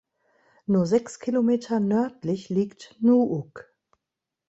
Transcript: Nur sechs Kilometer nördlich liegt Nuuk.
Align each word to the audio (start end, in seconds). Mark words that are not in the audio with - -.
Nur 0.65 0.87
sechs 0.87 1.19
Kilometer 1.19 1.79
nördlich 1.79 2.49
liegt 2.49 2.95
Nuuk. 3.01 3.71